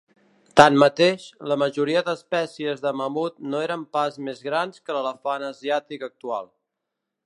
[0.59, 6.55] Tanmateix, la majoria d'espècies de mamut no eren pas més grans que l'elefant asiàtic actual.